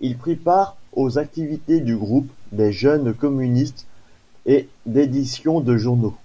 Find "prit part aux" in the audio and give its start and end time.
0.18-1.16